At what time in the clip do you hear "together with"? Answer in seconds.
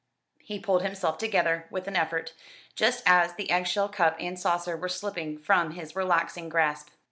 1.19-1.87